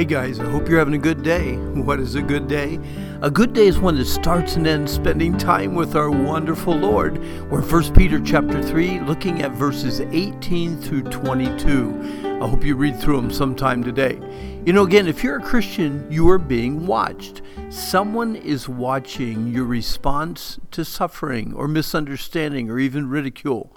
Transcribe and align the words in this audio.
Hey 0.00 0.06
guys, 0.06 0.40
I 0.40 0.48
hope 0.48 0.66
you're 0.66 0.78
having 0.78 0.94
a 0.94 0.98
good 0.98 1.22
day. 1.22 1.56
What 1.56 2.00
is 2.00 2.14
a 2.14 2.22
good 2.22 2.48
day? 2.48 2.80
A 3.20 3.30
good 3.30 3.52
day 3.52 3.66
is 3.66 3.78
one 3.78 3.96
that 3.96 4.06
starts 4.06 4.56
and 4.56 4.66
ends 4.66 4.90
spending 4.90 5.36
time 5.36 5.74
with 5.74 5.94
our 5.94 6.10
wonderful 6.10 6.74
Lord. 6.74 7.18
We're 7.50 7.60
1 7.60 7.92
Peter 7.92 8.18
chapter 8.18 8.62
3, 8.62 9.00
looking 9.00 9.42
at 9.42 9.50
verses 9.50 10.00
18 10.00 10.80
through 10.80 11.02
22. 11.02 12.38
I 12.40 12.48
hope 12.48 12.64
you 12.64 12.76
read 12.76 12.98
through 12.98 13.20
them 13.20 13.30
sometime 13.30 13.84
today. 13.84 14.18
You 14.64 14.72
know, 14.72 14.84
again, 14.84 15.06
if 15.06 15.22
you're 15.22 15.36
a 15.36 15.42
Christian, 15.42 16.10
you 16.10 16.30
are 16.30 16.38
being 16.38 16.86
watched. 16.86 17.42
Someone 17.68 18.36
is 18.36 18.70
watching 18.70 19.48
your 19.48 19.66
response 19.66 20.58
to 20.70 20.82
suffering 20.82 21.52
or 21.52 21.68
misunderstanding 21.68 22.70
or 22.70 22.78
even 22.78 23.10
ridicule. 23.10 23.76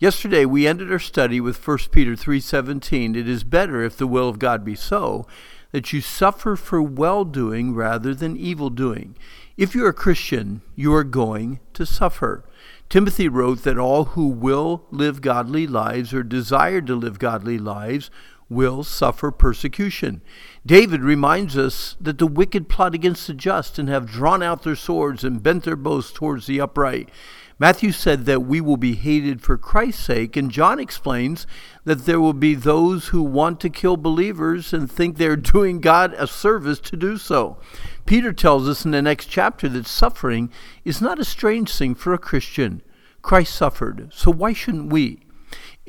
Yesterday 0.00 0.44
we 0.44 0.66
ended 0.66 0.92
our 0.92 1.00
study 1.00 1.40
with 1.40 1.58
1 1.58 1.90
Peter 1.90 2.14
3:17. 2.14 3.16
It 3.16 3.28
is 3.28 3.42
better 3.42 3.82
if 3.82 3.96
the 3.96 4.06
will 4.06 4.28
of 4.28 4.38
God 4.38 4.64
be 4.64 4.76
so 4.76 5.26
that 5.72 5.92
you 5.92 6.00
suffer 6.00 6.56
for 6.56 6.82
well 6.82 7.24
doing 7.24 7.74
rather 7.74 8.14
than 8.14 8.36
evil 8.36 8.70
doing. 8.70 9.16
If 9.56 9.74
you're 9.74 9.88
a 9.88 9.94
Christian, 9.94 10.62
you 10.74 10.94
are 10.94 11.04
going 11.04 11.60
to 11.74 11.84
suffer. 11.84 12.44
Timothy 12.88 13.28
wrote 13.28 13.64
that 13.64 13.78
all 13.78 14.04
who 14.04 14.28
will 14.28 14.86
live 14.90 15.20
godly 15.20 15.66
lives 15.66 16.14
or 16.14 16.22
desire 16.22 16.80
to 16.80 16.94
live 16.94 17.18
godly 17.18 17.58
lives 17.58 18.10
will 18.48 18.82
suffer 18.82 19.30
persecution. 19.30 20.22
David 20.64 21.02
reminds 21.02 21.56
us 21.56 21.96
that 22.00 22.18
the 22.18 22.26
wicked 22.26 22.68
plot 22.68 22.94
against 22.94 23.26
the 23.26 23.34
just 23.34 23.78
and 23.78 23.88
have 23.88 24.06
drawn 24.06 24.42
out 24.42 24.62
their 24.62 24.76
swords 24.76 25.24
and 25.24 25.42
bent 25.42 25.64
their 25.64 25.76
bows 25.76 26.12
towards 26.12 26.46
the 26.46 26.60
upright. 26.60 27.10
Matthew 27.60 27.90
said 27.90 28.24
that 28.26 28.44
we 28.44 28.60
will 28.60 28.76
be 28.76 28.94
hated 28.94 29.42
for 29.42 29.58
Christ's 29.58 30.04
sake, 30.04 30.36
and 30.36 30.50
John 30.50 30.78
explains 30.78 31.44
that 31.84 32.06
there 32.06 32.20
will 32.20 32.32
be 32.32 32.54
those 32.54 33.08
who 33.08 33.22
want 33.22 33.58
to 33.60 33.68
kill 33.68 33.96
believers 33.96 34.72
and 34.72 34.90
think 34.90 35.16
they're 35.16 35.36
doing 35.36 35.80
God 35.80 36.14
a 36.14 36.28
service 36.28 36.78
to 36.80 36.96
do 36.96 37.18
so. 37.18 37.58
Peter 38.06 38.32
tells 38.32 38.68
us 38.68 38.84
in 38.84 38.92
the 38.92 39.02
next 39.02 39.26
chapter 39.26 39.68
that 39.70 39.88
suffering 39.88 40.50
is 40.84 41.02
not 41.02 41.18
a 41.18 41.24
strange 41.24 41.74
thing 41.74 41.96
for 41.96 42.14
a 42.14 42.18
Christian. 42.18 42.80
Christ 43.22 43.54
suffered, 43.54 44.12
so 44.14 44.30
why 44.30 44.52
shouldn't 44.52 44.92
we? 44.92 45.20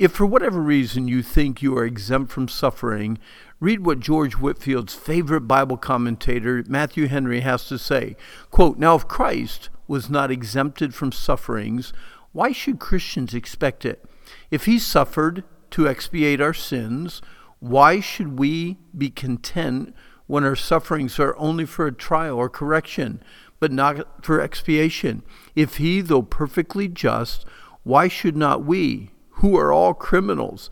If 0.00 0.12
for 0.12 0.24
whatever 0.24 0.62
reason 0.62 1.08
you 1.08 1.22
think 1.22 1.60
you 1.60 1.76
are 1.76 1.84
exempt 1.84 2.32
from 2.32 2.48
suffering, 2.48 3.18
read 3.60 3.84
what 3.84 4.00
George 4.00 4.32
Whitefield's 4.32 4.94
favorite 4.94 5.42
Bible 5.42 5.76
commentator, 5.76 6.64
Matthew 6.66 7.06
Henry, 7.06 7.40
has 7.40 7.66
to 7.66 7.78
say. 7.78 8.16
Quote, 8.50 8.78
Now 8.78 8.94
if 8.94 9.06
Christ 9.06 9.68
was 9.86 10.08
not 10.08 10.30
exempted 10.30 10.94
from 10.94 11.12
sufferings, 11.12 11.92
why 12.32 12.50
should 12.50 12.78
Christians 12.78 13.34
expect 13.34 13.84
it? 13.84 14.02
If 14.50 14.64
he 14.64 14.78
suffered 14.78 15.44
to 15.72 15.86
expiate 15.86 16.40
our 16.40 16.54
sins, 16.54 17.20
why 17.58 18.00
should 18.00 18.38
we 18.38 18.78
be 18.96 19.10
content 19.10 19.94
when 20.26 20.44
our 20.44 20.56
sufferings 20.56 21.20
are 21.20 21.36
only 21.36 21.66
for 21.66 21.86
a 21.86 21.92
trial 21.92 22.38
or 22.38 22.48
correction, 22.48 23.22
but 23.58 23.70
not 23.70 24.24
for 24.24 24.40
expiation? 24.40 25.22
If 25.54 25.76
he, 25.76 26.00
though 26.00 26.22
perfectly 26.22 26.88
just, 26.88 27.44
why 27.82 28.08
should 28.08 28.34
not 28.38 28.64
we, 28.64 29.10
who 29.40 29.56
are 29.56 29.72
all 29.72 29.94
criminals, 29.94 30.70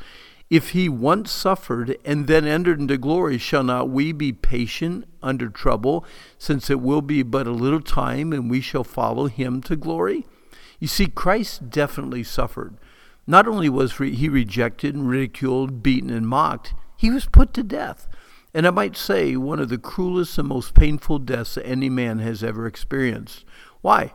if 0.51 0.71
he 0.71 0.89
once 0.89 1.31
suffered 1.31 1.99
and 2.05 2.27
then 2.27 2.47
entered 2.47 2.81
into 2.81 2.97
glory, 2.97 3.37
shall 3.37 3.63
not 3.63 3.91
we 3.91 4.13
be 4.13 4.33
patient 4.33 5.07
under 5.23 5.49
trouble, 5.49 6.07
since 6.39 6.71
it 6.71 6.81
will 6.81 7.03
be 7.03 7.23
but 7.23 7.47
a 7.47 7.51
little 7.53 7.83
time 7.83 8.33
and 8.33 8.51
we 8.51 8.61
shall 8.61 8.85
follow 8.85 9.27
him 9.27 9.61
to 9.63 9.77
glory? 9.77 10.27
You 10.79 10.89
see, 10.89 11.07
Christ 11.07 11.69
definitely 11.69 12.23
suffered. 12.23 12.79
Not 13.27 13.47
only 13.47 13.69
was 13.69 13.99
he 13.99 14.29
rejected 14.29 14.95
and 14.95 15.09
ridiculed, 15.09 15.83
beaten 15.83 16.11
and 16.11 16.27
mocked, 16.27 16.73
he 16.97 17.11
was 17.11 17.27
put 17.27 17.53
to 17.55 17.63
death. 17.63 18.09
And 18.55 18.67
I 18.67 18.71
might 18.71 18.97
say 18.97 19.37
one 19.37 19.61
of 19.61 19.69
the 19.69 19.77
cruelest 19.77 20.39
and 20.39 20.49
most 20.49 20.73
painful 20.73 21.19
deaths 21.19 21.59
any 21.63 21.91
man 21.91 22.21
has 22.21 22.43
ever 22.43 22.67
experienced. 22.67 23.45
Why? 23.83 24.15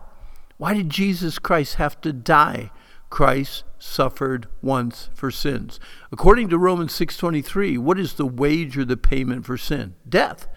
Why 0.57 0.73
did 0.73 0.89
Jesus 0.89 1.37
Christ 1.37 1.75
have 1.75 2.01
to 2.01 2.11
die? 2.11 2.71
Christ 3.13 3.63
suffered 3.77 4.47
once 4.63 5.11
for 5.13 5.29
sins. 5.29 5.79
According 6.11 6.49
to 6.49 6.57
Romans 6.57 6.93
6:23, 6.93 7.77
what 7.77 7.99
is 7.99 8.13
the 8.13 8.25
wage 8.25 8.75
or 8.75 8.85
the 8.85 8.97
payment 8.97 9.45
for 9.45 9.55
sin? 9.55 9.93
Death. 10.09 10.47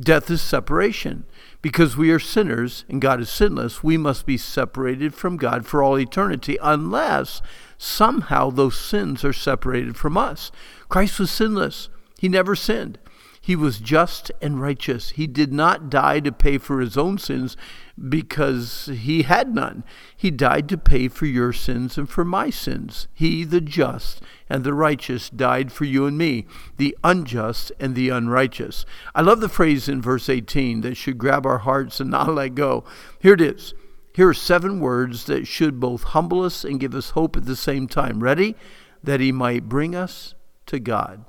Death 0.00 0.30
is 0.30 0.40
separation. 0.40 1.26
Because 1.60 1.98
we 1.98 2.10
are 2.10 2.18
sinners 2.18 2.86
and 2.88 3.02
God 3.02 3.20
is 3.20 3.28
sinless, 3.28 3.84
we 3.84 3.98
must 3.98 4.24
be 4.24 4.38
separated 4.38 5.12
from 5.12 5.36
God 5.36 5.66
for 5.66 5.82
all 5.82 5.98
eternity 5.98 6.56
unless 6.62 7.42
somehow 7.76 8.48
those 8.48 8.78
sins 8.78 9.22
are 9.22 9.34
separated 9.34 9.94
from 9.98 10.16
us. 10.16 10.50
Christ 10.88 11.20
was 11.20 11.30
sinless. 11.30 11.90
He 12.18 12.30
never 12.30 12.56
sinned. 12.56 12.98
He 13.48 13.56
was 13.56 13.78
just 13.78 14.30
and 14.42 14.60
righteous. 14.60 15.12
He 15.12 15.26
did 15.26 15.54
not 15.54 15.88
die 15.88 16.20
to 16.20 16.30
pay 16.30 16.58
for 16.58 16.80
his 16.80 16.98
own 16.98 17.16
sins 17.16 17.56
because 17.98 18.90
he 18.92 19.22
had 19.22 19.54
none. 19.54 19.84
He 20.14 20.30
died 20.30 20.68
to 20.68 20.76
pay 20.76 21.08
for 21.08 21.24
your 21.24 21.54
sins 21.54 21.96
and 21.96 22.10
for 22.10 22.26
my 22.26 22.50
sins. 22.50 23.08
He, 23.14 23.44
the 23.44 23.62
just 23.62 24.20
and 24.50 24.64
the 24.64 24.74
righteous, 24.74 25.30
died 25.30 25.72
for 25.72 25.86
you 25.86 26.04
and 26.04 26.18
me, 26.18 26.46
the 26.76 26.94
unjust 27.02 27.72
and 27.80 27.94
the 27.94 28.10
unrighteous. 28.10 28.84
I 29.14 29.22
love 29.22 29.40
the 29.40 29.48
phrase 29.48 29.88
in 29.88 30.02
verse 30.02 30.28
18 30.28 30.82
that 30.82 30.98
should 30.98 31.16
grab 31.16 31.46
our 31.46 31.60
hearts 31.60 32.00
and 32.00 32.10
not 32.10 32.34
let 32.34 32.54
go. 32.54 32.84
Here 33.18 33.32
it 33.32 33.40
is. 33.40 33.72
Here 34.12 34.28
are 34.28 34.34
seven 34.34 34.78
words 34.78 35.24
that 35.24 35.46
should 35.46 35.80
both 35.80 36.02
humble 36.02 36.42
us 36.42 36.64
and 36.64 36.78
give 36.78 36.94
us 36.94 37.12
hope 37.12 37.34
at 37.34 37.46
the 37.46 37.56
same 37.56 37.88
time. 37.88 38.22
Ready? 38.22 38.56
That 39.02 39.20
he 39.20 39.32
might 39.32 39.70
bring 39.70 39.94
us 39.94 40.34
to 40.66 40.78
God. 40.78 41.24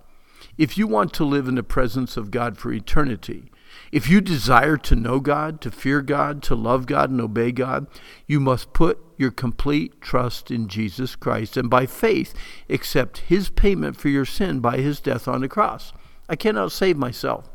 If 0.59 0.77
you 0.77 0.87
want 0.87 1.13
to 1.13 1.23
live 1.23 1.47
in 1.47 1.55
the 1.55 1.63
presence 1.63 2.17
of 2.17 2.31
God 2.31 2.57
for 2.57 2.73
eternity, 2.73 3.49
if 3.93 4.09
you 4.09 4.19
desire 4.19 4.75
to 4.75 4.93
know 4.93 5.21
God, 5.21 5.61
to 5.61 5.71
fear 5.71 6.01
God, 6.01 6.43
to 6.43 6.53
love 6.53 6.85
God, 6.85 7.09
and 7.09 7.21
obey 7.21 7.53
God, 7.53 7.87
you 8.27 8.41
must 8.41 8.73
put 8.73 8.99
your 9.15 9.31
complete 9.31 10.01
trust 10.01 10.51
in 10.51 10.67
Jesus 10.67 11.15
Christ 11.15 11.55
and 11.55 11.69
by 11.69 11.85
faith 11.85 12.33
accept 12.69 13.19
His 13.19 13.49
payment 13.49 13.95
for 13.95 14.09
your 14.09 14.25
sin 14.25 14.59
by 14.59 14.79
His 14.79 14.99
death 14.99 15.29
on 15.29 15.39
the 15.39 15.47
cross. 15.47 15.93
I 16.27 16.35
cannot 16.35 16.73
save 16.73 16.97
myself. 16.97 17.49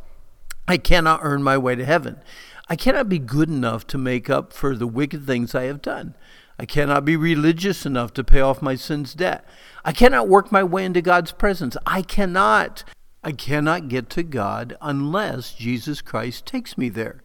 I 0.66 0.78
cannot 0.78 1.20
earn 1.22 1.42
my 1.42 1.58
way 1.58 1.74
to 1.74 1.84
heaven. 1.84 2.22
I 2.70 2.76
cannot 2.76 3.10
be 3.10 3.18
good 3.18 3.50
enough 3.50 3.86
to 3.88 3.98
make 3.98 4.30
up 4.30 4.54
for 4.54 4.74
the 4.74 4.86
wicked 4.86 5.26
things 5.26 5.54
I 5.54 5.64
have 5.64 5.82
done. 5.82 6.14
I 6.58 6.66
cannot 6.66 7.04
be 7.04 7.16
religious 7.16 7.84
enough 7.84 8.12
to 8.14 8.24
pay 8.24 8.40
off 8.40 8.62
my 8.62 8.76
sin's 8.76 9.14
debt. 9.14 9.44
I 9.84 9.92
cannot 9.92 10.28
work 10.28 10.52
my 10.52 10.62
way 10.62 10.84
into 10.84 11.02
God's 11.02 11.32
presence. 11.32 11.76
I 11.86 12.02
cannot. 12.02 12.84
I 13.22 13.32
cannot 13.32 13.88
get 13.88 14.08
to 14.10 14.22
God 14.22 14.76
unless 14.80 15.54
Jesus 15.54 16.00
Christ 16.00 16.46
takes 16.46 16.78
me 16.78 16.88
there. 16.88 17.22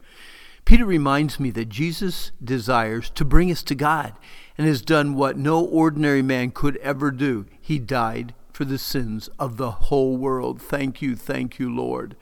Peter 0.64 0.84
reminds 0.84 1.40
me 1.40 1.50
that 1.50 1.68
Jesus 1.68 2.32
desires 2.42 3.10
to 3.10 3.24
bring 3.24 3.50
us 3.50 3.62
to 3.64 3.74
God 3.74 4.14
and 4.58 4.66
has 4.66 4.82
done 4.82 5.14
what 5.14 5.36
no 5.36 5.64
ordinary 5.64 6.22
man 6.22 6.50
could 6.50 6.76
ever 6.78 7.10
do. 7.10 7.46
He 7.60 7.78
died 7.78 8.34
for 8.52 8.64
the 8.64 8.78
sins 8.78 9.28
of 9.38 9.56
the 9.56 9.70
whole 9.70 10.16
world. 10.16 10.60
Thank 10.60 11.00
you, 11.00 11.16
thank 11.16 11.58
you, 11.58 11.74
Lord. 11.74 12.16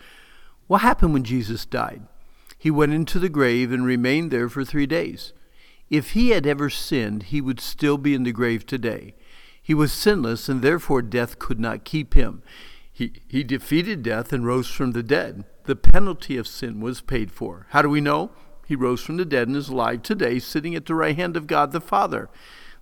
What 0.66 0.82
happened 0.82 1.12
when 1.14 1.24
Jesus 1.24 1.64
died? 1.64 2.02
He 2.58 2.70
went 2.70 2.92
into 2.92 3.18
the 3.18 3.28
grave 3.28 3.72
and 3.72 3.84
remained 3.84 4.30
there 4.30 4.48
for 4.48 4.64
three 4.64 4.86
days. 4.86 5.32
If 5.90 6.10
he 6.10 6.30
had 6.30 6.46
ever 6.46 6.68
sinned, 6.70 7.24
he 7.24 7.40
would 7.40 7.60
still 7.60 7.98
be 7.98 8.14
in 8.14 8.24
the 8.24 8.32
grave 8.32 8.66
today. 8.66 9.14
He 9.62 9.74
was 9.74 9.92
sinless, 9.92 10.48
and 10.48 10.62
therefore 10.62 11.02
death 11.02 11.38
could 11.38 11.60
not 11.60 11.84
keep 11.84 12.14
him. 12.14 12.42
He, 12.90 13.12
he 13.28 13.44
defeated 13.44 14.02
death 14.02 14.32
and 14.32 14.44
rose 14.44 14.68
from 14.68 14.92
the 14.92 15.02
dead. 15.02 15.44
The 15.64 15.76
penalty 15.76 16.36
of 16.36 16.48
sin 16.48 16.80
was 16.80 17.00
paid 17.00 17.30
for. 17.30 17.66
How 17.70 17.82
do 17.82 17.88
we 17.88 18.00
know? 18.00 18.30
He 18.66 18.74
rose 18.76 19.02
from 19.02 19.16
the 19.16 19.24
dead 19.24 19.48
and 19.48 19.56
is 19.56 19.68
alive 19.68 20.02
today, 20.02 20.38
sitting 20.38 20.74
at 20.74 20.86
the 20.86 20.94
right 20.94 21.16
hand 21.16 21.36
of 21.36 21.46
God 21.46 21.72
the 21.72 21.80
Father. 21.80 22.28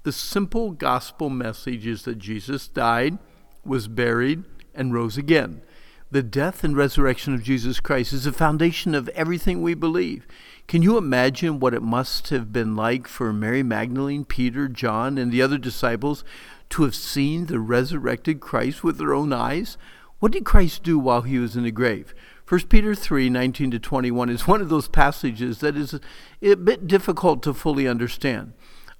The 0.05 0.12
simple 0.12 0.71
gospel 0.71 1.31
message 1.31 1.87
is 1.87 2.03
that 2.03 2.19
Jesus 2.19 2.67
died, 2.69 3.19
was 3.65 3.88
buried, 3.88 4.44
and 4.75 4.94
rose 4.94 5.17
again. 5.17 5.62
The 6.09 6.22
death 6.22 6.62
and 6.62 6.77
resurrection 6.77 7.34
of 7.34 7.43
Jesus 7.43 7.81
Christ 7.81 8.12
is 8.12 8.25
the 8.25 8.32
foundation 8.32 8.94
of 8.94 9.08
everything 9.08 9.61
we 9.61 9.75
believe. 9.75 10.25
Can 10.69 10.81
you 10.81 10.97
imagine 10.97 11.58
what 11.58 11.75
it 11.75 11.82
must 11.82 12.29
have 12.29 12.53
been 12.53 12.76
like 12.76 13.08
for 13.08 13.32
Mary 13.32 13.64
Magdalene, 13.64 14.25
Peter, 14.25 14.69
John, 14.69 15.19
and 15.19 15.32
the 15.32 15.43
other 15.43 15.58
disciples 15.58 16.23
to 16.70 16.85
have 16.85 16.94
seen 16.94 17.47
the 17.47 17.58
resurrected 17.58 18.38
Christ 18.38 18.85
with 18.85 18.99
their 18.99 19.12
own 19.12 19.32
eyes? 19.32 19.76
What 20.20 20.31
did 20.31 20.44
Christ 20.44 20.85
do 20.85 20.97
while 20.97 21.23
he 21.23 21.41
was 21.41 21.56
in 21.56 21.64
the 21.64 21.73
grave? 21.73 22.14
1 22.49 22.61
Peter 22.69 22.94
3 22.94 23.29
19 23.29 23.73
to 23.73 23.81
21 23.81 24.31
is 24.31 24.47
one 24.47 24.61
of 24.61 24.69
those 24.69 24.87
passages 24.87 25.59
that 25.59 25.76
is 25.76 25.99
a 26.41 26.55
bit 26.55 26.87
difficult 26.87 27.43
to 27.43 27.52
fully 27.52 27.88
understand. 27.88 28.52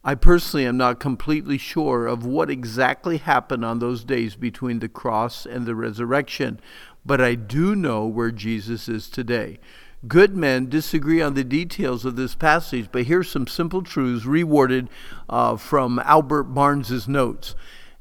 I 0.08 0.14
personally 0.14 0.64
am 0.64 0.76
not 0.76 1.00
completely 1.00 1.58
sure 1.58 2.06
of 2.06 2.25
what 2.25 2.49
exactly 2.49 3.17
happened 3.17 3.64
on 3.64 3.81
those 3.81 4.05
days 4.05 4.37
between 4.37 4.79
the 4.79 4.88
cross 4.88 5.44
and 5.44 5.67
the 5.67 5.75
resurrection, 5.75 6.61
but 7.05 7.20
I 7.20 7.35
do 7.35 7.75
know 7.75 8.06
where 8.06 8.31
Jesus 8.31 8.88
is 8.88 9.08
today. 9.11 9.58
Good 10.06 10.37
men 10.37 10.69
disagree 10.69 11.20
on 11.20 11.35
the 11.35 11.43
details 11.43 12.05
of 12.05 12.14
this 12.14 12.37
passage, 12.37 12.88
but 12.93 13.06
here's 13.06 13.29
some 13.29 13.49
simple 13.49 13.82
truths 13.82 14.25
reworded 14.25 14.87
uh, 15.29 15.56
from 15.56 15.99
Albert 15.99 16.44
Barnes's 16.44 17.09
notes. 17.09 17.56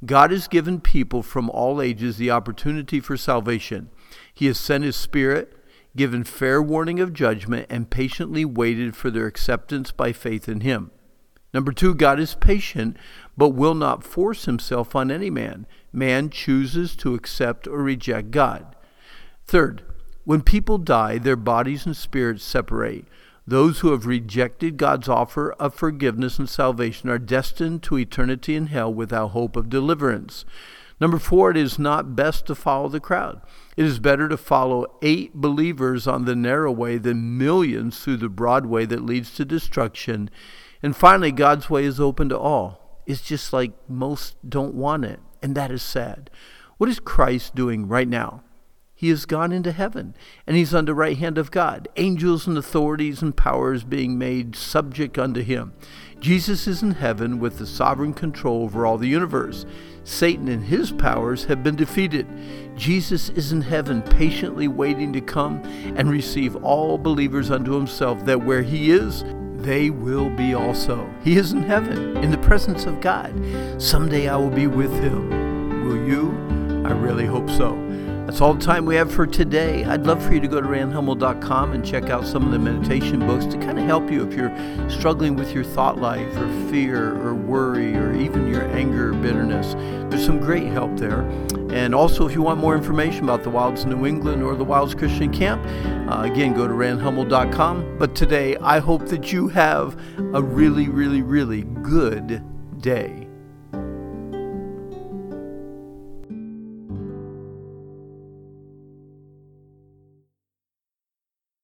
God 0.05 0.29
has 0.29 0.47
given 0.47 0.81
people 0.81 1.23
from 1.23 1.49
all 1.49 1.81
ages 1.81 2.17
the 2.17 2.29
opportunity 2.29 2.99
for 2.99 3.17
salvation. 3.17 3.89
He 4.31 4.45
has 4.45 4.59
sent 4.59 4.83
His 4.83 4.95
Spirit. 4.95 5.57
given 5.95 6.23
fair 6.23 6.61
warning 6.61 6.99
of 6.99 7.13
judgment, 7.13 7.65
and 7.69 7.89
patiently 7.89 8.43
waited 8.43 8.95
for 8.95 9.09
their 9.09 9.27
acceptance 9.27 9.91
by 9.91 10.11
faith 10.11 10.49
in 10.49 10.59
him. 10.59 10.91
Number 11.55 11.71
two, 11.71 11.95
God 11.95 12.19
is 12.19 12.35
patient, 12.35 12.97
but 13.37 13.51
will 13.51 13.75
not 13.75 14.03
force 14.03 14.43
himself 14.43 14.93
on 14.93 15.09
any 15.09 15.29
man. 15.29 15.65
Man 15.93 16.29
chooses 16.29 16.97
to 16.97 17.15
accept 17.15 17.65
or 17.65 17.81
reject 17.81 18.31
God. 18.31 18.75
Third, 19.45 19.81
when 20.25 20.41
people 20.41 20.77
die, 20.77 21.17
their 21.17 21.37
bodies 21.37 21.85
and 21.85 21.95
spirits 21.95 22.43
separate. 22.43 23.05
Those 23.47 23.79
who 23.79 23.91
have 23.91 24.05
rejected 24.05 24.75
God's 24.75 25.07
offer 25.07 25.53
of 25.53 25.73
forgiveness 25.73 26.37
and 26.37 26.49
salvation 26.49 27.07
are 27.07 27.17
destined 27.17 27.83
to 27.83 27.97
eternity 27.97 28.57
in 28.57 28.67
hell 28.67 28.93
without 28.93 29.27
hope 29.29 29.55
of 29.55 29.69
deliverance. 29.69 30.43
Number 30.99 31.19
four, 31.19 31.51
it 31.51 31.57
is 31.57 31.79
not 31.79 32.17
best 32.17 32.47
to 32.47 32.55
follow 32.55 32.89
the 32.89 32.99
crowd. 32.99 33.39
It 33.77 33.85
is 33.85 33.99
better 33.99 34.27
to 34.27 34.35
follow 34.35 34.97
eight 35.01 35.35
believers 35.35 36.05
on 36.05 36.25
the 36.25 36.35
narrow 36.35 36.73
way 36.73 36.97
than 36.97 37.37
millions 37.37 37.99
through 37.99 38.17
the 38.17 38.27
broad 38.27 38.65
way 38.65 38.83
that 38.83 39.05
leads 39.05 39.33
to 39.35 39.45
destruction. 39.45 40.29
And 40.85 40.95
finally, 40.95 41.31
God's 41.31 41.67
way 41.67 41.83
is 41.83 41.99
open 41.99 42.29
to 42.29 42.37
all. 42.37 43.01
It's 43.07 43.21
just 43.21 43.51
like 43.51 43.71
most 43.89 44.35
don't 44.47 44.75
want 44.75 45.03
it, 45.03 45.19
and 45.41 45.55
that 45.55 45.71
is 45.71 45.81
sad. 45.81 46.29
What 46.77 46.91
is 46.91 46.99
Christ 46.99 47.55
doing 47.55 47.87
right 47.87 48.07
now? 48.07 48.43
He 48.93 49.09
has 49.09 49.25
gone 49.25 49.51
into 49.51 49.71
heaven, 49.71 50.15
and 50.45 50.55
he's 50.55 50.75
on 50.75 50.85
the 50.85 50.93
right 50.93 51.17
hand 51.17 51.39
of 51.39 51.49
God, 51.49 51.87
angels 51.95 52.45
and 52.45 52.55
authorities 52.55 53.23
and 53.23 53.35
powers 53.35 53.83
being 53.83 54.19
made 54.19 54.55
subject 54.55 55.17
unto 55.17 55.41
him. 55.41 55.73
Jesus 56.19 56.67
is 56.67 56.83
in 56.83 56.91
heaven 56.91 57.39
with 57.39 57.57
the 57.57 57.65
sovereign 57.65 58.13
control 58.13 58.61
over 58.61 58.85
all 58.85 58.99
the 58.99 59.07
universe. 59.07 59.65
Satan 60.03 60.47
and 60.47 60.63
his 60.63 60.91
powers 60.91 61.45
have 61.45 61.63
been 61.63 61.75
defeated. 61.75 62.27
Jesus 62.77 63.29
is 63.29 63.51
in 63.51 63.61
heaven, 63.61 64.03
patiently 64.03 64.67
waiting 64.67 65.11
to 65.13 65.21
come 65.21 65.63
and 65.97 66.11
receive 66.11 66.55
all 66.57 66.99
believers 66.99 67.49
unto 67.49 67.73
himself, 67.73 68.23
that 68.25 68.45
where 68.45 68.61
he 68.61 68.91
is, 68.91 69.23
they 69.65 69.89
will 69.89 70.29
be 70.29 70.53
also. 70.53 71.09
He 71.23 71.37
is 71.37 71.51
in 71.51 71.63
heaven, 71.63 72.17
in 72.17 72.29
the 72.29 72.37
presence 72.37 72.85
of 72.85 73.01
God. 73.01 73.33
Someday 73.81 74.29
I 74.29 74.35
will 74.35 74.51
be 74.51 74.67
with 74.67 74.93
him. 75.01 75.87
Will 75.87 76.07
you? 76.07 76.29
I 76.85 76.91
really 76.91 77.25
hope 77.25 77.49
so. 77.49 77.73
That's 78.25 78.41
all 78.41 78.55
the 78.55 78.65
time 78.65 78.85
we 78.85 78.95
have 78.95 79.11
for 79.11 79.27
today. 79.27 79.85
I'd 79.85 80.07
love 80.07 80.21
for 80.21 80.33
you 80.33 80.39
to 80.39 80.47
go 80.47 80.59
to 80.59 80.67
randhummel.com 80.67 81.73
and 81.73 81.85
check 81.85 82.09
out 82.09 82.25
some 82.25 82.43
of 82.43 82.51
the 82.51 82.57
meditation 82.57 83.19
books 83.19 83.45
to 83.45 83.57
kind 83.59 83.77
of 83.77 83.85
help 83.85 84.09
you 84.09 84.27
if 84.27 84.33
you're 84.33 84.51
struggling 84.89 85.35
with 85.35 85.53
your 85.53 85.63
thought 85.63 86.01
life 86.01 86.35
or 86.35 86.47
fear 86.71 87.15
or 87.21 87.35
worry 87.35 87.95
or 87.95 88.15
even 88.15 88.47
your 88.47 88.63
anger 88.71 89.11
or 89.11 89.13
bitterness. 89.13 89.75
There's 90.09 90.25
some 90.25 90.39
great 90.39 90.65
help 90.65 90.97
there. 90.97 91.21
And 91.69 91.93
also, 91.93 92.27
if 92.27 92.33
you 92.33 92.41
want 92.41 92.59
more 92.59 92.75
information 92.75 93.25
about 93.25 93.43
the 93.43 93.51
Wilds 93.51 93.85
New 93.85 94.07
England 94.07 94.41
or 94.41 94.55
the 94.55 94.63
Wilds 94.63 94.95
Christian 94.95 95.31
Camp, 95.31 95.63
uh, 96.09 96.23
again, 96.23 96.55
go 96.55 96.67
to 96.67 96.73
randhummel.com. 96.73 97.97
But 97.99 98.15
today, 98.15 98.57
I 98.57 98.79
hope 98.79 99.05
that 99.09 99.31
you 99.31 99.49
have 99.49 99.99
a 100.33 100.41
really, 100.41 100.89
really, 100.89 101.21
really 101.21 101.61
good 101.61 102.41
day. 102.81 103.24